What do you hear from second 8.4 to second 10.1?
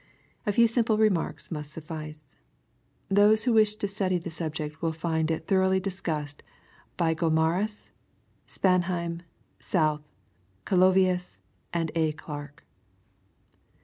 Spanheim, South,